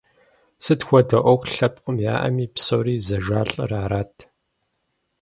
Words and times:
Сыт 0.63 0.81
хуэдэ 0.87 1.17
ӏуэху 1.23 1.49
лъэпкъым 1.53 1.97
яӏэми 2.13 2.45
псори 2.53 2.95
зэжалӏэр 3.07 3.71
арат. 3.83 4.15